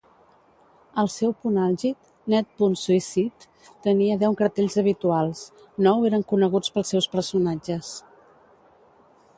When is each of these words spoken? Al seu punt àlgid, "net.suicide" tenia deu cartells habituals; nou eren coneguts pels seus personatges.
Al 1.01 1.09
seu 1.15 1.33
punt 1.41 1.59
àlgid, 1.65 2.07
"net.suicide" 2.33 3.75
tenia 3.89 4.17
deu 4.25 4.39
cartells 4.41 4.79
habituals; 4.83 5.45
nou 5.89 6.09
eren 6.11 6.27
coneguts 6.35 6.77
pels 6.79 6.95
seus 6.95 7.11
personatges. 7.17 7.93